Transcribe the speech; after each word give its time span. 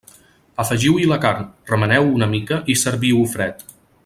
Afegiu-hi 0.63 1.05
la 1.11 1.19
carn, 1.25 1.45
remeneu-ho 1.73 2.11
una 2.21 2.31
mica 2.35 2.61
i 2.75 2.81
serviu-ho 2.87 3.31
fred. 3.37 3.67